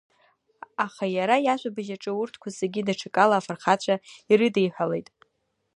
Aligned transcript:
Аха 0.85 1.05
иара 1.15 1.35
иажәабжь 1.45 1.91
аҿы 1.95 2.11
урҭқәа 2.19 2.49
зегьы 2.59 2.81
даҽакала 2.87 3.35
афырхацәа 3.37 3.95
ирыдиҳәалеит. 4.31 5.07